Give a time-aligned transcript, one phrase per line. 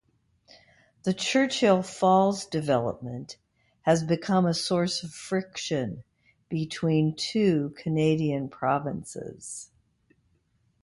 [1.03, 3.37] The Churchill Falls development
[3.83, 6.03] has become a source of friction
[6.49, 9.69] between two Canadian provinces.